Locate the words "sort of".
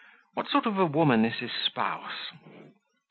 0.49-0.79